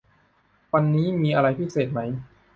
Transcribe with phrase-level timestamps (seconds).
[0.73, 1.99] วันนี้มีอะไรพิเศษไหม